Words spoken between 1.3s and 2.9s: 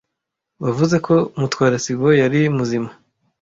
Mutwara sibo yari muzima.